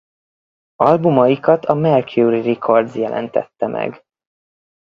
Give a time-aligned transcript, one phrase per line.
[0.85, 4.03] Albumaikat a Mercury Records jelentette meg.